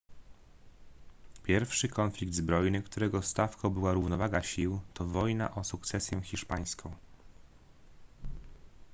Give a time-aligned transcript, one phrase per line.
[1.43, 6.93] pierwszy konflikt zbrojny którego stawką była równowaga sił to wojna o sukcesję hiszpańską